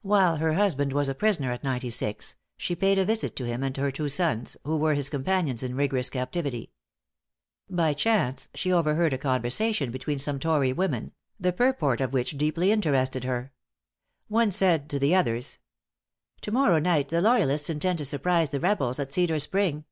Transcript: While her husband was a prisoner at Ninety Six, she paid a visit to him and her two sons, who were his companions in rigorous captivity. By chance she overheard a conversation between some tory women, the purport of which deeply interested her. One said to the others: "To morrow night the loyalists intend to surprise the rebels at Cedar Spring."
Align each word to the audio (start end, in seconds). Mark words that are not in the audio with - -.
While 0.00 0.36
her 0.36 0.54
husband 0.54 0.94
was 0.94 1.10
a 1.10 1.14
prisoner 1.14 1.52
at 1.52 1.62
Ninety 1.62 1.90
Six, 1.90 2.36
she 2.56 2.74
paid 2.74 2.98
a 2.98 3.04
visit 3.04 3.36
to 3.36 3.44
him 3.44 3.62
and 3.62 3.76
her 3.76 3.90
two 3.92 4.08
sons, 4.08 4.56
who 4.64 4.78
were 4.78 4.94
his 4.94 5.10
companions 5.10 5.62
in 5.62 5.74
rigorous 5.74 6.08
captivity. 6.08 6.72
By 7.68 7.92
chance 7.92 8.48
she 8.54 8.72
overheard 8.72 9.12
a 9.12 9.18
conversation 9.18 9.90
between 9.90 10.18
some 10.18 10.38
tory 10.38 10.72
women, 10.72 11.12
the 11.38 11.52
purport 11.52 12.00
of 12.00 12.14
which 12.14 12.38
deeply 12.38 12.72
interested 12.72 13.24
her. 13.24 13.52
One 14.28 14.50
said 14.52 14.88
to 14.88 14.98
the 14.98 15.14
others: 15.14 15.58
"To 16.40 16.50
morrow 16.50 16.78
night 16.78 17.10
the 17.10 17.20
loyalists 17.20 17.68
intend 17.68 17.98
to 17.98 18.06
surprise 18.06 18.48
the 18.48 18.60
rebels 18.60 18.98
at 18.98 19.12
Cedar 19.12 19.38
Spring." 19.38 19.84